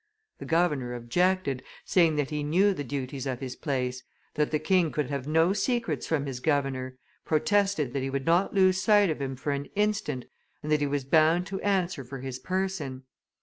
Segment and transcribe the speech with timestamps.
[0.39, 4.01] The governor objected, saying that he knew the duties of his place,
[4.33, 8.51] that the king could have no secrets from his governor, protested that he would not
[8.51, 10.25] lose sight of him for an instant,
[10.63, 13.03] and that he was bound to answer for his person.